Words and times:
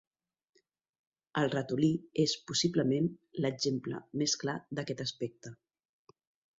El 1.41 1.51
ratolí 1.55 1.91
és 2.25 2.35
possiblement 2.53 3.13
l'exemple 3.45 4.03
més 4.25 4.39
clar 4.45 4.59
d'aquest 4.77 5.09
aspecte. 5.11 5.57